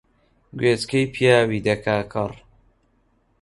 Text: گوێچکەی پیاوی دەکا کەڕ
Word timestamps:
گوێچکەی 0.59 1.11
پیاوی 1.13 1.63
دەکا 1.67 1.97
کەڕ 2.13 2.31